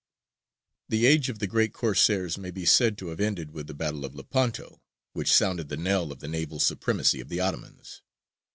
[0.89, 4.03] The age of the great Corsairs may be said to have ended with the battle
[4.03, 4.81] of Lepanto,
[5.13, 8.01] which sounded the knell of the naval supremacy of the Ottomans.